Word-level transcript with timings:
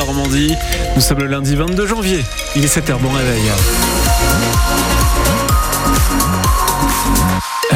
Normandie. 0.00 0.54
Nous 0.94 1.02
sommes 1.02 1.18
le 1.18 1.26
lundi 1.26 1.54
22 1.56 1.86
janvier. 1.86 2.24
Il 2.56 2.64
est 2.64 2.74
7h, 2.74 2.98
bon 2.98 3.10
réveil. 3.10 3.42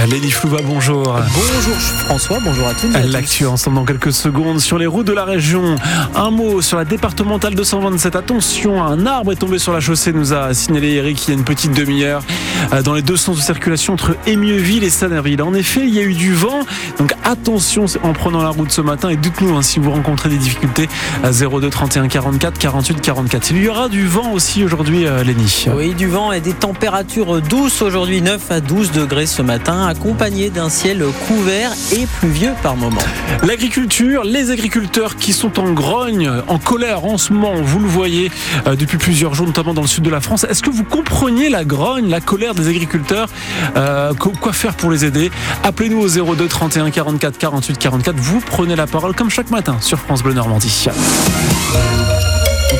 Léni 0.08 0.30
Flouva, 0.30 0.58
bonjour. 0.62 1.04
Bonjour 1.34 1.76
François, 1.76 2.38
bonjour 2.44 2.68
à 2.68 2.74
tous. 2.74 2.92
L'actu 3.10 3.46
ensemble 3.46 3.76
dans 3.76 3.84
quelques 3.86 4.12
secondes 4.12 4.60
sur 4.60 4.76
les 4.76 4.86
routes 4.86 5.06
de 5.06 5.14
la 5.14 5.24
région. 5.24 5.76
Un 6.14 6.30
mot 6.30 6.60
sur 6.60 6.76
la 6.76 6.84
départementale 6.84 7.54
227. 7.54 8.14
Attention, 8.14 8.82
un 8.82 9.06
arbre 9.06 9.32
est 9.32 9.36
tombé 9.36 9.58
sur 9.58 9.72
la 9.72 9.80
chaussée, 9.80 10.12
nous 10.12 10.34
a 10.34 10.52
signalé 10.52 10.94
Eric 10.94 11.26
il 11.26 11.30
y 11.30 11.34
a 11.34 11.38
une 11.38 11.44
petite 11.44 11.72
demi-heure 11.72 12.22
euh, 12.74 12.82
dans 12.82 12.92
les 12.92 13.00
deux 13.00 13.16
sens 13.16 13.36
de 13.36 13.42
circulation 13.42 13.94
entre 13.94 14.14
Émieuxville 14.26 14.84
et 14.84 14.90
Sanerville. 14.90 15.40
En 15.40 15.54
effet, 15.54 15.80
il 15.86 15.94
y 15.94 16.00
a 16.00 16.02
eu 16.02 16.12
du 16.12 16.34
vent, 16.34 16.60
donc 16.98 17.14
attention 17.24 17.86
en 18.02 18.12
prenant 18.12 18.42
la 18.42 18.50
route 18.50 18.70
ce 18.72 18.82
matin 18.82 19.08
et 19.08 19.16
dites-nous 19.16 19.56
hein, 19.56 19.62
si 19.62 19.78
vous 19.78 19.90
rencontrez 19.90 20.28
des 20.28 20.38
difficultés 20.38 20.88
à 21.22 21.30
02 21.30 21.70
31 21.70 22.08
44 22.08 22.58
48 22.58 23.00
44. 23.00 23.50
Il 23.52 23.62
y 23.62 23.68
aura 23.68 23.88
du 23.88 24.06
vent 24.06 24.32
aussi 24.32 24.64
aujourd'hui, 24.64 25.06
euh, 25.06 25.24
Léni. 25.24 25.66
Oui, 25.74 25.94
du 25.94 26.08
vent 26.08 26.30
et 26.32 26.40
des 26.40 26.52
températures 26.52 27.40
douces 27.40 27.80
aujourd'hui, 27.80 28.20
9 28.20 28.50
à 28.50 28.60
12 28.60 28.92
degrés 28.92 29.26
ce 29.26 29.40
matin 29.40 29.83
accompagné 29.86 30.50
d'un 30.50 30.68
ciel 30.68 31.04
couvert 31.26 31.72
et 31.92 32.06
pluvieux 32.20 32.52
par 32.62 32.76
moment. 32.76 33.00
L'agriculture, 33.42 34.24
les 34.24 34.50
agriculteurs 34.50 35.16
qui 35.16 35.32
sont 35.32 35.58
en 35.60 35.72
grogne, 35.72 36.30
en 36.48 36.58
colère 36.58 37.04
en 37.04 37.18
ce 37.18 37.32
moment, 37.32 37.54
vous 37.62 37.80
le 37.80 37.86
voyez 37.86 38.30
euh, 38.66 38.76
depuis 38.76 38.98
plusieurs 38.98 39.34
jours, 39.34 39.46
notamment 39.46 39.74
dans 39.74 39.82
le 39.82 39.86
sud 39.86 40.04
de 40.04 40.10
la 40.10 40.20
France. 40.20 40.44
Est-ce 40.44 40.62
que 40.62 40.70
vous 40.70 40.84
compreniez 40.84 41.48
la 41.48 41.64
grogne, 41.64 42.08
la 42.08 42.20
colère 42.20 42.54
des 42.54 42.68
agriculteurs 42.68 43.28
euh, 43.76 44.12
Quoi 44.14 44.52
faire 44.52 44.74
pour 44.74 44.90
les 44.90 45.04
aider? 45.04 45.30
Appelez-nous 45.62 46.00
au 46.00 46.34
02 46.34 46.46
31 46.46 46.90
44 46.90 47.38
48 47.38 47.78
44. 47.78 48.16
Vous 48.16 48.40
prenez 48.40 48.76
la 48.76 48.86
parole 48.86 49.14
comme 49.14 49.30
chaque 49.30 49.50
matin 49.50 49.76
sur 49.80 49.98
France 49.98 50.22
Bleu 50.22 50.34
Normandie. 50.34 50.88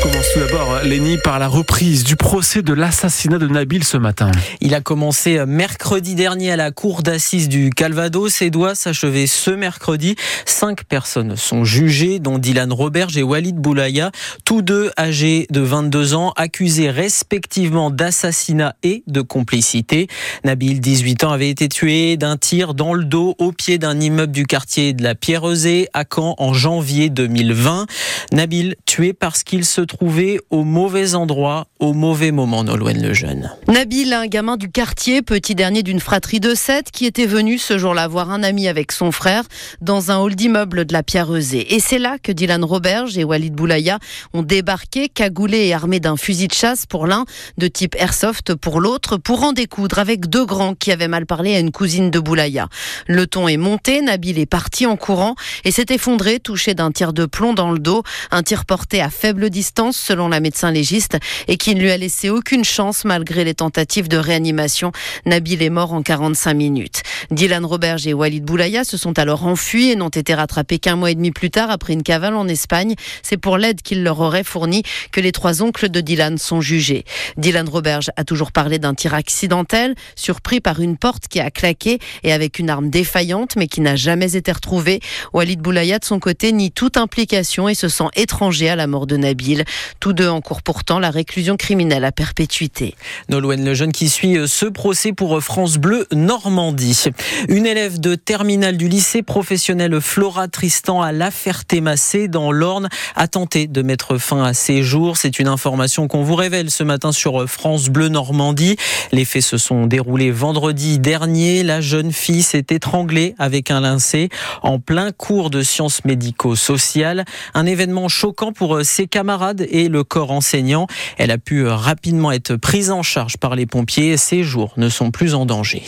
Commence 0.05 0.35
tout 0.35 0.41
d'abord, 0.41 0.81
Léni, 0.85 1.17
par 1.17 1.39
la 1.39 1.49
reprise 1.49 2.05
du 2.05 2.15
procès 2.15 2.61
de 2.61 2.75
l'assassinat 2.75 3.39
de 3.39 3.47
Nabil 3.47 3.85
ce 3.85 3.97
matin. 3.97 4.31
Il 4.61 4.75
a 4.75 4.83
commencé 4.83 5.43
mercredi 5.47 6.15
dernier 6.15 6.53
à 6.53 6.57
la 6.57 6.73
cour 6.73 7.03
d'assises 7.03 7.49
du 7.49 7.71
Calvados 7.71 8.43
et 8.43 8.51
doit 8.51 8.75
s'achever 8.75 9.27
ce 9.27 9.51
mercredi. 9.51 10.15
Cinq 10.45 10.85
personnes 10.85 11.37
sont 11.37 11.65
jugées, 11.65 12.19
dont 12.19 12.37
Dylan 12.37 12.71
Roberge 12.71 13.17
et 13.17 13.23
Walid 13.23 13.57
Boulaya, 13.57 14.11
tous 14.45 14.61
deux 14.61 14.91
âgés 14.99 15.47
de 15.49 15.61
22 15.63 16.13
ans, 16.13 16.35
accusés 16.37 16.91
respectivement 16.91 17.91
d'assassinat 17.91 18.77
et 18.83 19.05
de 19.07 19.23
complicité. 19.23 20.09
Nabil, 20.45 20.83
18 20.83 21.25
ans, 21.25 21.31
avait 21.31 21.49
été 21.49 21.67
tué 21.71 22.19
d'un 22.19 22.37
tir 22.37 22.75
dans 22.75 22.93
le 22.93 23.05
dos 23.05 23.37
au 23.39 23.53
pied 23.53 23.79
d'un 23.79 23.99
immeuble 23.99 24.33
du 24.33 24.45
quartier 24.45 24.93
de 24.93 25.03
la 25.03 25.15
Pierrezée 25.15 25.89
à 25.95 26.05
Caen 26.05 26.35
en 26.37 26.53
janvier 26.53 27.09
2020. 27.09 27.87
Nabil 28.35 28.77
tué 28.85 29.15
parce 29.15 29.45
qu'il 29.45 29.65
se 29.65 29.81
au 30.01 30.65
mauvais 30.65 31.15
endroit, 31.15 31.67
au 31.79 31.93
mauvais 31.93 32.31
moment, 32.31 32.65
Nolwenn 32.65 33.03
le 33.03 33.15
jeune. 33.15 33.51
Nabil, 33.69 34.13
un 34.13 34.27
gamin 34.27 34.57
du 34.57 34.71
quartier, 34.71 35.23
petit 35.23 35.55
dernier 35.55 35.83
d'une 35.83 36.01
fratrie 36.01 36.41
de 36.41 36.55
sept, 36.55 36.91
qui 36.91 37.07
était 37.07 37.27
venu 37.27 37.59
ce 37.59 37.79
jour-là 37.79 38.09
voir 38.09 38.31
un 38.31 38.43
ami 38.43 38.69
avec 38.69 38.93
son 38.93 39.13
frère 39.13 39.45
dans 39.81 40.11
un 40.11 40.19
hall 40.19 40.35
d'immeuble 40.35 40.85
de 40.85 40.93
la 40.93 41.03
Pierreusée. 41.03 41.75
Et 41.75 41.81
c'est 41.81 41.99
là 41.99 42.19
que 42.23 42.33
Dylan 42.33 42.65
Roberge 42.65 43.17
et 43.19 43.25
Walid 43.25 43.55
Boulaya 43.55 43.99
ont 44.33 44.43
débarqué, 44.43 45.09
cagoulés 45.09 45.67
et 45.67 45.75
armés 45.75 46.01
d'un 46.01 46.17
fusil 46.17 46.49
de 46.49 46.55
chasse 46.55 46.87
pour 46.87 47.07
l'un, 47.07 47.25
de 47.59 47.69
type 47.69 47.95
airsoft 47.99 48.55
pour 48.55 48.81
l'autre, 48.81 49.17
pour 49.17 49.45
en 49.45 49.53
découdre 49.53 49.99
avec 49.99 50.29
deux 50.29 50.45
grands 50.45 50.75
qui 50.75 50.93
avaient 50.93 51.09
mal 51.09 51.27
parlé 51.27 51.55
à 51.55 51.59
une 51.59 51.73
cousine 51.73 52.11
de 52.11 52.19
Boulaya. 52.19 52.69
Le 53.07 53.27
ton 53.27 53.49
est 53.49 53.57
monté, 53.57 54.01
Nabil 54.01 54.39
est 54.39 54.47
parti 54.47 54.87
en 54.87 54.97
courant 54.97 55.35
et 55.65 55.71
s'est 55.71 55.87
effondré, 55.91 56.41
touché 56.41 56.75
d'un 56.75 56.91
tir 56.91 57.13
de 57.13 57.27
plomb 57.27 57.55
dans 57.55 57.71
le 57.71 57.79
dos, 57.79 58.03
un 58.31 58.43
tir 58.43 58.65
porté 58.65 59.01
à 59.01 59.11
faible 59.11 59.51
distance 59.51 59.84
selon 59.93 60.29
la 60.29 60.41
médecin 60.41 60.71
légiste 60.71 61.19
et 61.49 61.57
qui 61.57 61.75
ne 61.75 61.81
lui 61.81 61.91
a 61.91 61.97
laissé 61.97 62.31
aucune 62.31 62.65
chance 62.65 63.05
malgré 63.05 63.45
les 63.45 63.55
tentatives 63.55 64.09
de 64.09 64.17
réanimation. 64.17 64.93
Nabil 65.27 65.63
est 65.63 65.71
mort 65.71 65.93
en 65.93 66.03
45 66.03 66.55
minutes. 66.55 67.03
Dylan 67.31 67.65
Roberge 67.65 68.07
et 68.07 68.15
Walid 68.15 68.45
Boulaya 68.45 68.85
se 68.85 68.97
sont 68.97 69.19
alors 69.19 69.47
enfuis 69.47 69.91
et 69.91 69.97
n'ont 69.97 70.09
été 70.09 70.35
rattrapés 70.35 70.79
qu'un 70.79 70.97
mois 70.97 71.11
et 71.11 71.15
demi 71.15 71.31
plus 71.31 71.51
tard 71.51 71.71
après 71.71 71.93
une 71.93 72.03
cavale 72.03 72.35
en 72.35 72.49
Espagne. 72.49 72.95
C'est 73.23 73.37
pour 73.37 73.59
l'aide 73.59 73.83
qu'ils 73.83 74.03
leur 74.03 74.21
auraient 74.21 74.45
fourni 74.45 74.83
que 75.13 75.21
les 75.21 75.33
trois 75.33 75.63
oncles 75.63 75.89
de 75.89 76.01
Dylan 76.01 76.39
sont 76.39 76.61
jugés. 76.61 77.05
Dylan 77.37 77.69
Roberge 77.69 78.11
a 78.17 78.25
toujours 78.25 78.53
parlé 78.53 78.79
d'un 78.79 78.95
tir 78.95 79.15
accidentel, 79.15 79.95
surpris 80.17 80.61
par 80.61 80.81
une 80.81 80.97
porte 80.97 81.29
qui 81.29 81.41
a 81.41 81.51
claqué 81.51 81.99
et 82.23 82.33
avec 82.33 82.59
une 82.59 82.71
arme 82.71 82.91
défaillante 82.91 83.57
mais 83.57 83.67
qui 83.67 83.81
n'a 83.81 83.97
jamais 83.97 84.37
été 84.37 84.53
retrouvée. 84.53 85.01
Walid 85.33 85.61
Boulaya 85.61 85.99
de 85.99 86.05
son 86.05 86.19
côté 86.19 86.53
nie 86.53 86.71
toute 86.71 86.97
implication 86.97 87.69
et 87.69 87.75
se 87.75 87.89
sent 87.89 88.09
étranger 88.17 88.69
à 88.69 88.77
la 88.77 88.87
mort 88.87 89.07
de 89.07 89.17
Nabil. 89.17 89.65
Tous 90.01 90.13
deux 90.13 90.29
encourent 90.29 90.63
pourtant 90.63 90.99
la 90.99 91.11
réclusion 91.11 91.57
criminelle 91.57 92.05
à 92.05 92.13
perpétuité. 92.13 92.95
Nolwenn 93.29 93.65
Lejeune 93.65 93.93
qui 93.93 94.09
suit 94.09 94.37
euh, 94.37 94.47
ce 94.47 94.67
procès 94.67 95.13
pour 95.13 95.37
euh, 95.37 95.41
France 95.41 95.79
Bleu 95.79 96.07
Normandie. 96.13 97.05
Une 97.49 97.67
élève 97.67 98.01
de 98.01 98.15
terminale 98.15 98.77
du 98.77 98.89
lycée 98.89 99.23
professionnel 99.23 100.01
Flora 100.01 100.49
Tristan 100.49 101.03
à 101.03 101.13
La 101.13 101.31
Ferté-Massé 101.31 102.29
dans 102.29 102.53
l'Orne 102.53 102.89
a 103.17 103.29
tenté 103.29 103.67
de 103.67 103.83
mettre 103.83 104.19
fin 104.19 104.43
à 104.43 104.55
ses 104.55 104.83
jours. 104.83 105.17
C'est 105.17 105.39
une 105.39 105.49
information 105.49 106.09
qu'on 106.09 106.23
vous 106.23 106.35
révèle 106.35 106.71
ce 106.71 106.83
matin 106.83 107.13
sur 107.13 107.43
euh, 107.43 107.47
France 107.47 107.89
Bleu 107.89 108.09
Normandie. 108.09 108.77
Les 109.13 109.25
faits 109.25 109.43
se 109.43 109.59
sont 109.59 109.87
déroulés 109.87 110.31
vendredi 110.31 110.99
dernier. 110.99 111.63
La 111.63 111.81
jeune 111.81 112.13
fille 112.13 112.43
s'est 112.43 112.67
étranglée 112.71 113.35
avec 113.39 113.71
un 113.71 113.81
lincé 113.81 114.29
en 114.63 114.79
plein 114.79 115.13
cours 115.13 115.51
de 115.51 115.63
sciences 115.63 116.05
médico-sociales. 116.05 117.25
Un 117.55 117.67
événement 117.67 118.09
choquant 118.09 118.53
pour 118.53 118.81
ses 118.85 119.07
camarades 119.07 119.54
et 119.63 119.89
le 119.89 120.05
corps 120.05 120.31
enseignant. 120.31 120.87
Elle 121.19 121.31
a 121.31 121.39
pu 121.39 121.67
rapidement 121.67 122.33
être 122.33 122.57
prise 122.57 122.91
en 122.91 123.03
charge 123.03 123.37
par 123.37 123.55
les 123.55 123.67
pompiers. 123.67 124.17
Ses 124.17 124.43
jours 124.43 124.73
ne 124.77 124.89
sont 124.89 125.11
plus 125.11 125.35
en 125.35 125.47
danger. 125.47 125.83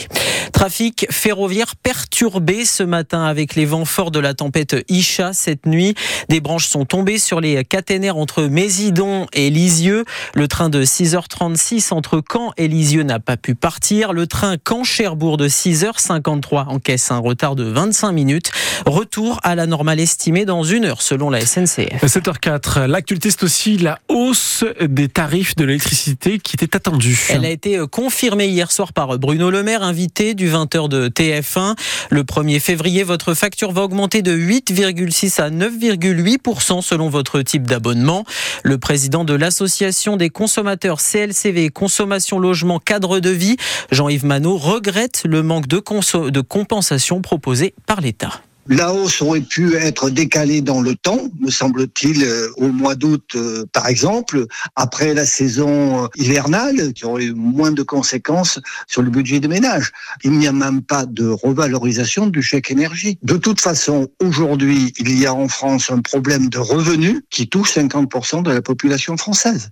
Trafic 0.53 1.07
ferroviaire 1.11 1.77
perturbé 1.77 2.65
ce 2.65 2.83
matin 2.83 3.25
avec 3.25 3.55
les 3.55 3.65
vents 3.65 3.85
forts 3.85 4.11
de 4.11 4.19
la 4.19 4.35
tempête 4.35 4.77
Isha 4.89 5.33
cette 5.33 5.67
nuit. 5.67 5.95
Des 6.29 6.41
branches 6.41 6.67
sont 6.67 6.85
tombées 6.85 7.19
sur 7.19 7.41
les 7.41 7.65
caténaires 7.65 8.17
entre 8.17 8.45
Mésidon 8.45 9.27
et 9.33 9.51
Lisieux. 9.51 10.05
Le 10.35 10.49
train 10.49 10.69
de 10.69 10.85
6h36 10.85 11.93
entre 11.93 12.23
Caen 12.33 12.53
et 12.57 12.69
Lisieux 12.69 13.03
n'a 13.03 13.21
pas 13.21 13.37
pu 13.37 13.55
partir. 13.55 14.13
Le 14.13 14.27
train 14.27 14.57
Caen-Cherbourg 14.67 15.37
de 15.37 15.49
6h53 15.49 16.69
encaisse 16.69 17.11
un 17.11 17.19
retard 17.19 17.57
de 17.57 17.65
25 17.65 18.13
minutes. 18.13 18.51
Retour 18.87 19.41
à 19.43 19.55
la 19.55 19.67
normale 19.67 20.01
estimée 20.01 20.45
dans 20.45 20.63
une 20.63 20.85
heure 20.85 21.03
selon 21.03 21.31
la 21.31 21.41
SNCF. 21.41 22.05
7h04, 22.05 22.87
l'actualité 22.87 23.31
c'est 23.31 23.43
aussi 23.43 23.56
la 23.79 23.99
hausse 24.09 24.65
des 24.81 25.09
tarifs 25.09 25.57
de 25.57 25.65
l'électricité 25.65 26.39
qui 26.39 26.57
était 26.57 26.77
attendue. 26.77 27.19
Elle 27.31 27.45
a 27.45 27.51
été 27.51 27.81
confirmée 27.91 28.49
hier 28.49 28.71
soir 28.71 28.93
par 28.93 29.19
Bruno 29.19 29.51
Le 29.51 29.63
Maire, 29.63 29.83
invité 29.83 30.35
du 30.35 30.49
20h 30.49 30.89
de 30.89 31.09
TF1. 31.09 31.75
Le 32.11 32.23
1er 32.23 32.61
février, 32.61 33.03
votre 33.03 33.35
facture 33.35 33.73
va 33.73 33.83
augmenter 33.83 34.23
de 34.23 34.37
8,6 34.37 35.41
à 35.41 35.51
9,8% 35.51 36.83
selon 36.83 37.09
votre 37.09 37.43
type 37.43 37.67
d'abonnement. 37.67 38.25
Le 38.63 38.79
président 38.79 39.25
de 39.25 39.35
l'association 39.35 40.17
des 40.17 40.31
consommateurs 40.31 41.01
CLCV 41.01 41.71
Consommation 41.71 42.39
Logement 42.39 42.79
Cadre 42.79 43.21
de 43.21 43.31
Vie, 43.31 43.57
Jean-Yves 43.91 44.27
Manot, 44.27 44.57
regrette 44.57 45.23
le 45.25 45.43
manque 45.43 45.67
de, 45.67 45.83
de 46.31 46.41
compensation 46.41 47.21
proposé 47.21 47.75
par 47.87 48.01
l'État. 48.01 48.43
La 48.69 48.93
hausse 48.93 49.23
aurait 49.23 49.43
pu 49.43 49.77
être 49.77 50.11
décalée 50.11 50.61
dans 50.61 50.81
le 50.81 50.97
temps, 50.97 51.21
me 51.41 51.51
semble-t-il, 51.51 52.25
euh, 52.25 52.49
au 52.57 52.69
mois 52.69 52.97
d'août, 52.97 53.25
euh, 53.37 53.65
par 53.73 53.87
exemple, 53.87 54.47
après 54.75 55.15
la 55.15 55.25
saison 55.25 56.05
euh, 56.05 56.09
hivernale, 56.17 56.93
qui 56.93 57.05
aurait 57.05 57.27
eu 57.27 57.35
moins 57.35 57.71
de 57.71 57.85
conséquences 57.85 58.59
sur 58.89 59.03
le 59.03 59.11
budget 59.11 59.39
des 59.39 59.47
ménages. 59.47 59.93
Il 60.25 60.33
n'y 60.33 60.49
a 60.49 60.53
même 60.53 60.83
pas 60.83 61.07
de 61.07 61.29
revalorisation 61.29 62.27
du 62.27 62.43
chèque 62.43 62.73
énergie. 62.73 63.19
De 63.23 63.37
toute 63.37 63.61
façon, 63.61 64.09
aujourd'hui, 64.21 64.93
il 64.99 65.17
y 65.17 65.27
a 65.27 65.35
en 65.35 65.47
France 65.47 65.91
un 65.93 66.01
problème 66.01 66.49
de 66.49 66.59
revenus 66.59 67.21
qui 67.31 67.49
touche 67.49 67.73
50% 67.73 68.43
de 68.43 68.51
la 68.51 68.63
population 68.63 69.17
française 69.17 69.71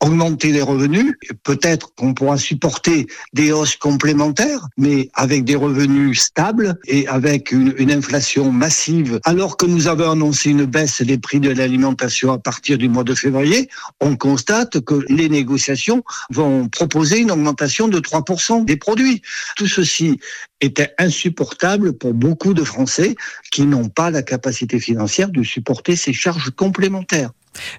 augmenter 0.00 0.50
les 0.50 0.62
revenus. 0.62 1.14
Peut-être 1.42 1.94
qu'on 1.94 2.14
pourra 2.14 2.38
supporter 2.38 3.06
des 3.32 3.52
hausses 3.52 3.76
complémentaires, 3.76 4.66
mais 4.76 5.10
avec 5.14 5.44
des 5.44 5.56
revenus 5.56 6.20
stables 6.20 6.78
et 6.86 7.06
avec 7.06 7.52
une, 7.52 7.74
une, 7.76 7.92
inflation 7.92 8.29
massive. 8.38 9.20
Alors 9.24 9.56
que 9.56 9.66
nous 9.66 9.88
avons 9.88 10.10
annoncé 10.10 10.50
une 10.50 10.64
baisse 10.64 11.02
des 11.02 11.18
prix 11.18 11.40
de 11.40 11.50
l'alimentation 11.50 12.32
à 12.32 12.38
partir 12.38 12.78
du 12.78 12.88
mois 12.88 13.04
de 13.04 13.14
février, 13.14 13.68
on 14.00 14.16
constate 14.16 14.80
que 14.80 15.04
les 15.08 15.28
négociations 15.28 16.04
vont 16.30 16.68
proposer 16.68 17.18
une 17.18 17.30
augmentation 17.30 17.88
de 17.88 17.98
3% 17.98 18.64
des 18.64 18.76
produits. 18.76 19.22
Tout 19.56 19.66
ceci 19.66 20.18
était 20.60 20.92
insupportable 20.98 21.92
pour 21.94 22.14
beaucoup 22.14 22.54
de 22.54 22.64
Français 22.64 23.14
qui 23.50 23.62
n'ont 23.62 23.88
pas 23.88 24.10
la 24.10 24.22
capacité 24.22 24.78
financière 24.78 25.30
de 25.30 25.42
supporter 25.42 25.96
ces 25.96 26.12
charges 26.12 26.50
complémentaires. 26.50 27.30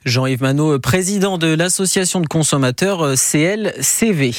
Jean-Yves 0.06 0.42
Manot, 0.42 0.80
président 0.80 1.38
de 1.38 1.48
l'association 1.48 2.22
de 2.22 2.28
consommateurs 2.28 3.04
euh, 3.04 3.16
CLCV. 3.16 4.34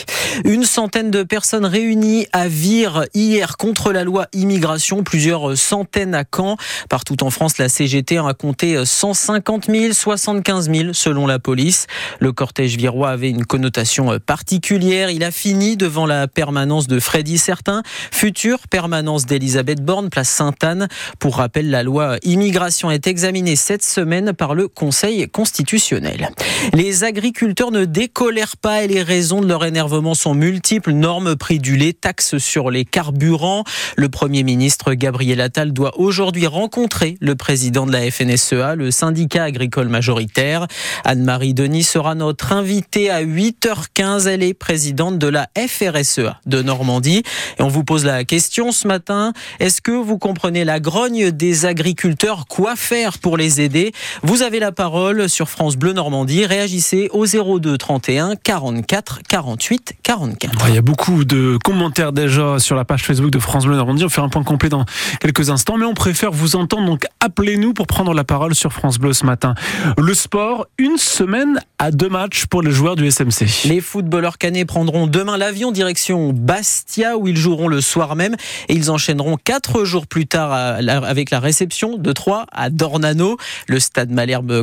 Une 0.45 0.65
centaine 0.65 1.11
de 1.11 1.23
personnes 1.23 1.65
réunies 1.65 2.27
à 2.33 2.49
Vire 2.49 3.05
hier 3.15 3.57
contre 3.57 3.93
la 3.93 4.05
loi 4.05 4.27
immigration, 4.33 5.03
plusieurs 5.03 5.57
centaines 5.57 6.15
à 6.15 6.25
Caen. 6.25 6.57
Partout 6.89 7.23
en 7.23 7.31
France, 7.31 7.59
la 7.59 7.69
CGT 7.69 8.19
a 8.19 8.35
compté 8.35 8.85
150 8.85 9.67
000, 9.71 9.93
75 9.93 10.71
000 10.71 10.93
selon 10.93 11.27
la 11.27 11.39
police. 11.39 11.87
Le 12.21 12.33
cortège 12.33 12.77
virois 12.77 13.11
avait 13.11 13.31
une 13.31 13.45
connotation 13.45 14.19
particulière. 14.19 15.11
Il 15.11 15.25
a 15.25 15.31
fini 15.31 15.77
devant 15.77 16.07
la 16.07 16.29
permanence 16.29 16.87
de 16.87 17.01
Freddy 17.01 17.39
Certain, 17.39 17.83
future 18.11 18.69
permanence 18.69 19.27
d'Elisabeth 19.27 19.83
Borne, 19.83 20.11
place 20.11 20.29
Sainte-Anne. 20.29 20.89
Pour 21.19 21.37
rappel, 21.37 21.71
la 21.71 21.83
loi 21.83 22.17
immigration 22.23 22.91
est 22.91 23.07
examinée 23.07 23.57
cette 23.57 23.85
semaine 23.85 24.33
par 24.33 24.55
le 24.55 24.69
Conseil 24.69 25.22
constitutionnel. 25.27 26.31
Les 26.73 27.05
agriculteurs 27.05 27.71
ne 27.71 27.85
décolèrent 27.85 28.57
pas 28.57 28.85
et 28.85 28.89
les 28.89 29.03
raisons 29.03 29.41
de 29.41 29.47
leur 29.47 29.65
énervement 29.65 30.15
sont 30.15 30.35
multiples. 30.35 30.93
Normes, 30.93 31.37
prix 31.37 31.59
du 31.59 31.77
lait, 31.77 31.93
taxes 31.93 32.39
sur 32.39 32.71
les 32.71 32.85
carburants. 32.85 33.65
Le 33.97 34.09
Premier 34.09 34.43
ministre 34.43 34.95
Gabriel 34.95 35.41
Attal 35.41 35.73
doit 35.73 35.99
aujourd'hui 35.99 36.47
rencontrer 36.47 37.17
le 37.21 37.35
président 37.35 37.87
de 37.87 37.93
la 37.93 38.11
FNSEA, 38.11 38.75
le 38.77 38.91
syndicat 38.91 39.45
agricole 39.45 39.89
majoritaire. 39.89 40.67
Anne-Marie 41.05 41.55
Denis 41.55 41.83
sera 41.83 42.15
notre 42.15 42.53
invitée 42.53 43.11
à 43.11 43.23
8h15. 43.23 44.27
Elle 44.27 44.43
est 44.43 44.55
présidente 44.55 45.19
de 45.19 45.27
la 45.27 45.49
FRSEA 45.57 46.41
de 46.47 46.63
Normandie. 46.63 47.23
Et 47.59 47.63
on 47.63 47.69
vous 47.69 47.85
pose 47.85 48.05
la 48.05 48.25
question 48.25 48.73
ce 48.73 48.87
matin. 48.87 49.33
Est-ce 49.61 49.81
que 49.81 49.93
vous 49.93 50.19
comprenez 50.19 50.65
la 50.65 50.81
grogne 50.81 51.31
des 51.31 51.67
agriculteurs? 51.67 52.47
Quoi 52.49 52.77
faire 52.77 53.19
pour 53.19 53.37
les 53.37 53.61
aider? 53.61 53.93
Vous 54.23 54.43
avez 54.43 54.59
la 54.59 54.73
parole 54.73 55.12
sur 55.29 55.49
France 55.49 55.77
Bleu 55.77 55.93
Normandie. 55.93 56.47
Réagissez 56.47 57.09
au 57.13 57.27
02 57.27 57.77
31 57.77 58.37
44 58.37 59.21
48 59.29 59.95
44. 60.03 60.69
Il 60.69 60.75
y 60.75 60.79
a 60.79 60.83
beaucoup 60.83 61.25
de 61.25 61.59
commentaires 61.63 62.13
déjà 62.13 62.59
sur 62.59 62.77
la 62.77 62.85
page 62.85 63.03
Facebook 63.03 63.31
de 63.31 63.39
France 63.39 63.67
Bleu 63.67 63.77
Normandie. 63.77 64.05
On 64.05 64.09
fait 64.09 64.21
un 64.21 64.29
point 64.29 64.43
complet 64.43 64.69
dans 64.69 64.85
quelques 65.21 65.51
instants, 65.51 65.77
mais 65.77 65.85
on 65.85 65.95
préfère 65.95 66.33
vous 66.33 66.57
entendre. 66.57 66.87
Donc 66.87 67.05
appelez-nous 67.21 67.75
pour 67.75 67.87
prendre 67.87 68.15
la 68.15 68.25
parole 68.25 68.55
sur 68.55 68.73
France 68.73 68.99
Bleu 68.99 69.13
ce 69.13 69.27
matin. 69.27 69.55
Le 69.99 70.15
sport, 70.15 70.67
une 70.79 70.97
semaine 70.97 71.61
à 71.79 71.91
deux 71.91 72.09
matchs 72.09 72.47
pour 72.47 72.63
les 72.63 72.71
joueurs 72.71 72.97
du 72.97 73.11
SMC. 73.11 73.69
Les 73.69 73.81
footballeurs 73.81 74.39
canets 74.39 74.65
prendront 74.65 75.07
demain 75.07 75.37
l'avion 75.37 75.73
direction 75.73 76.33
Bastia 76.33 77.19
où 77.19 77.29
ils 77.29 77.37
joueront 77.37 77.69
le 77.69 77.81
soir 77.81 78.17
même 78.17 78.35
et 78.69 78.75
ils 78.75 78.91
enchaîneront 78.91 79.37
quatre 79.37 79.85
jours 79.85 80.07
plus 80.07 80.27
tard 80.27 80.53
avec 80.53 81.31
la 81.31 81.41
réception 81.41 81.99
de 81.99 82.13
Troyes 82.13 82.47
à 82.53 82.71
Dornano. 82.71 83.37
Le 83.67 83.81
stade 83.81 84.11
Malherbe 84.11 84.63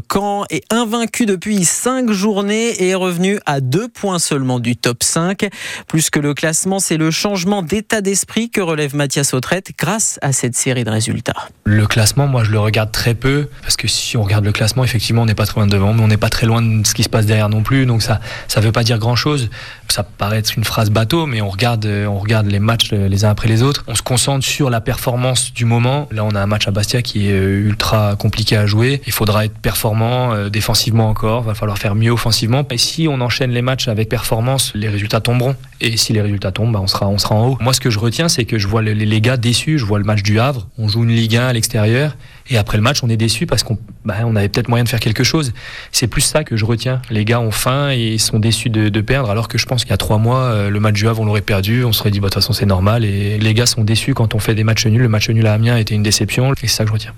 Est 0.49 0.63
invaincu 0.71 1.25
depuis 1.25 1.65
cinq 1.65 2.11
journées 2.11 2.69
et 2.69 2.89
est 2.89 2.95
revenu 2.95 3.39
à 3.45 3.61
deux 3.61 3.87
points 3.87 4.19
seulement 4.19 4.59
du 4.59 4.75
top 4.75 5.03
5. 5.03 5.49
Plus 5.87 6.09
que 6.09 6.19
le 6.19 6.33
classement, 6.33 6.79
c'est 6.79 6.97
le 6.97 7.11
changement 7.11 7.61
d'état 7.61 8.01
d'esprit 8.01 8.49
que 8.49 8.61
relève 8.61 8.95
Mathias 8.95 9.33
Autrette 9.33 9.71
grâce 9.77 10.19
à 10.21 10.31
cette 10.31 10.55
série 10.55 10.83
de 10.83 10.89
résultats. 10.89 11.49
Le 11.65 11.85
classement, 11.87 12.27
moi 12.27 12.43
je 12.43 12.51
le 12.51 12.59
regarde 12.59 12.91
très 12.91 13.13
peu 13.13 13.47
parce 13.61 13.75
que 13.75 13.87
si 13.87 14.17
on 14.17 14.23
regarde 14.23 14.45
le 14.45 14.51
classement, 14.51 14.83
effectivement 14.83 15.23
on 15.23 15.25
n'est 15.25 15.35
pas 15.35 15.45
très 15.45 15.59
loin 15.59 15.67
devant, 15.67 15.93
mais 15.93 16.01
on 16.01 16.07
n'est 16.07 16.17
pas 16.17 16.29
très 16.29 16.47
loin 16.47 16.61
de 16.61 16.85
ce 16.85 16.93
qui 16.93 17.03
se 17.03 17.09
passe 17.09 17.25
derrière 17.25 17.49
non 17.49 17.63
plus. 17.63 17.85
Donc 17.85 18.01
ça 18.01 18.19
ça 18.47 18.59
veut 18.59 18.71
pas 18.71 18.83
dire 18.83 18.97
grand 18.97 19.15
chose. 19.15 19.49
Ça 19.87 20.03
paraît 20.03 20.39
être 20.39 20.55
une 20.55 20.63
phrase 20.63 20.89
bateau, 20.89 21.25
mais 21.25 21.41
on 21.41 21.49
regarde 21.49 21.85
on 21.85 22.17
regarde 22.19 22.47
les 22.47 22.59
matchs 22.59 22.91
les 22.91 23.25
uns 23.25 23.29
après 23.29 23.47
les 23.47 23.63
autres. 23.63 23.83
On 23.87 23.95
se 23.95 24.01
concentre 24.01 24.45
sur 24.45 24.69
la 24.69 24.81
performance 24.81 25.53
du 25.53 25.65
moment. 25.65 26.07
Là 26.11 26.23
on 26.23 26.35
a 26.35 26.41
un 26.41 26.47
match 26.47 26.67
à 26.67 26.71
Bastia 26.71 27.01
qui 27.01 27.27
est 27.27 27.37
ultra 27.37 28.15
compliqué 28.15 28.57
à 28.57 28.65
jouer. 28.65 29.01
Il 29.05 29.13
faudra 29.13 29.45
être 29.45 29.57
performant 29.57 30.28
euh, 30.31 30.49
défensivement 30.49 31.09
encore. 31.09 31.43
Va 31.43 31.53
falloir 31.53 31.77
faire 31.77 31.95
mieux 31.95 32.11
offensivement. 32.11 32.65
Et 32.71 32.77
si 32.77 33.07
on 33.07 33.21
enchaîne 33.21 33.51
les 33.51 33.61
matchs 33.61 33.87
avec 33.87 34.09
performance, 34.09 34.71
les 34.75 34.89
résultats 34.89 35.21
tomberont. 35.21 35.55
Et 35.81 35.97
si 35.97 36.13
les 36.13 36.21
résultats 36.21 36.51
tombent, 36.51 36.73
bah, 36.73 36.79
on 36.81 36.87
sera 36.87 37.07
on 37.07 37.17
sera 37.17 37.35
en 37.35 37.49
haut. 37.49 37.57
Moi 37.61 37.73
ce 37.73 37.79
que 37.79 37.89
je 37.89 37.99
retiens, 37.99 38.29
c'est 38.29 38.45
que 38.45 38.57
je 38.57 38.67
vois 38.67 38.81
les, 38.81 38.93
les 38.95 39.21
gars 39.21 39.37
déçus. 39.37 39.77
Je 39.79 39.85
vois 39.85 39.99
le 39.99 40.05
match 40.05 40.23
du 40.23 40.39
Havre. 40.39 40.67
On 40.77 40.87
joue 40.87 41.03
une 41.03 41.11
Ligue 41.11 41.35
1 41.35 41.47
à 41.47 41.53
l'extérieur. 41.53 42.15
Et 42.49 42.57
après 42.57 42.77
le 42.77 42.83
match, 42.83 43.03
on 43.03 43.09
est 43.09 43.17
déçu 43.17 43.45
parce 43.45 43.63
qu'on 43.63 43.77
bah, 44.05 44.15
avait 44.35 44.49
peut-être 44.49 44.69
moyen 44.69 44.83
de 44.83 44.89
faire 44.89 44.99
quelque 44.99 45.23
chose. 45.23 45.53
C'est 45.91 46.07
plus 46.07 46.21
ça 46.21 46.43
que 46.43 46.57
je 46.57 46.65
retiens. 46.65 47.01
Les 47.09 47.25
gars 47.25 47.39
ont 47.39 47.51
faim 47.51 47.91
et 47.91 48.17
sont 48.17 48.39
déçus 48.39 48.69
de, 48.69 48.89
de 48.89 49.01
perdre, 49.01 49.29
alors 49.29 49.47
que 49.47 49.57
je 49.57 49.65
pense 49.65 49.83
qu'il 49.83 49.91
y 49.91 49.93
a 49.93 49.97
trois 49.97 50.17
mois, 50.17 50.41
euh, 50.41 50.69
le 50.69 50.79
match 50.79 50.95
du 50.95 51.07
Havre, 51.07 51.21
on 51.21 51.25
l'aurait 51.25 51.41
perdu. 51.41 51.83
On 51.83 51.91
se 51.91 51.99
serait 51.99 52.11
dit, 52.11 52.19
bah, 52.19 52.27
de 52.27 52.33
toute 52.33 52.41
façon, 52.41 52.53
c'est 52.53 52.65
normal. 52.65 53.05
Et 53.05 53.37
les 53.37 53.53
gars 53.53 53.65
sont 53.65 53.83
déçus 53.83 54.13
quand 54.13 54.33
on 54.33 54.39
fait 54.39 54.55
des 54.55 54.63
matchs 54.63 54.85
nuls. 54.87 55.01
Le 55.01 55.09
match 55.09 55.29
nul 55.29 55.45
à 55.45 55.53
Amiens 55.53 55.77
était 55.77 55.93
une 55.93 56.03
déception. 56.03 56.51
Et 56.53 56.55
c'est 56.61 56.67
ça 56.67 56.83
que 56.83 56.89
je 56.89 56.93
retiens. 56.93 57.13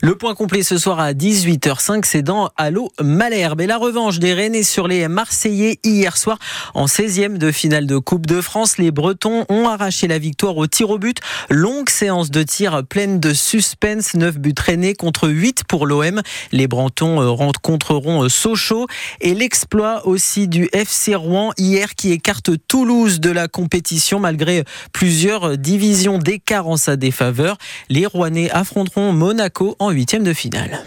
Le 0.00 0.14
point 0.16 0.34
complet 0.34 0.62
ce 0.62 0.78
soir 0.78 1.00
à 1.00 1.12
18h05, 1.12 2.04
c'est 2.04 2.22
dans 2.22 2.50
Allo 2.56 2.90
Malherbe. 3.02 3.60
Et 3.60 3.66
la 3.66 3.78
revanche 3.78 4.18
des 4.18 4.34
Rennais 4.34 4.62
sur 4.62 4.86
les 4.86 5.08
Marseillais 5.08 5.78
hier 5.84 6.16
soir 6.16 6.38
en 6.74 6.86
16e 6.86 7.38
de 7.38 7.50
finale 7.50 7.86
de 7.86 7.98
Coupe 7.98 8.26
de 8.26 8.40
France. 8.40 8.78
Les 8.78 8.90
Bretons 8.90 9.44
ont 9.48 9.68
arraché 9.68 10.06
la 10.06 10.18
victoire 10.18 10.56
au 10.56 10.66
tir 10.66 10.90
au 10.90 10.98
but. 10.98 11.18
Longue 11.50 11.88
séance 11.88 12.30
de 12.30 12.42
tir 12.42 12.84
pleine 12.88 13.18
de 13.20 13.32
suspense. 13.32 14.14
9 14.14 14.38
buts 14.38 14.54
Contre 14.98 15.30
8 15.30 15.64
pour 15.64 15.86
l'OM. 15.86 16.20
Les 16.52 16.66
Brantons 16.66 17.22
euh, 17.22 17.30
rencontreront 17.30 18.24
euh, 18.24 18.28
Sochaux 18.28 18.86
et 19.22 19.32
l'exploit 19.32 20.06
aussi 20.06 20.46
du 20.46 20.68
FC 20.74 21.14
Rouen 21.14 21.52
hier 21.56 21.94
qui 21.94 22.12
écarte 22.12 22.50
Toulouse 22.68 23.18
de 23.18 23.30
la 23.30 23.48
compétition 23.48 24.20
malgré 24.20 24.64
plusieurs 24.92 25.56
divisions 25.56 26.18
d'écart 26.18 26.68
en 26.68 26.76
sa 26.76 26.96
défaveur. 26.96 27.56
Les 27.88 28.04
Rouennais 28.04 28.50
affronteront 28.50 29.12
Monaco 29.12 29.74
en 29.78 29.88
huitième 29.88 30.22
de 30.22 30.34
finale. 30.34 30.76